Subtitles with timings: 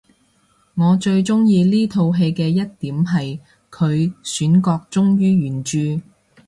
[0.73, 6.01] 我最鍾意呢套戲嘅一點係佢選角忠於原著